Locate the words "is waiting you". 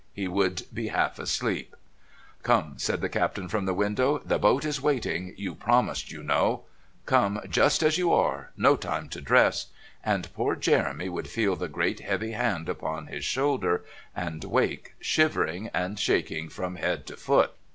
4.65-5.53